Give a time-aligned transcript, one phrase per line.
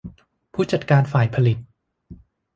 [0.53, 1.57] ผู้จัดการฝ่ายผลิต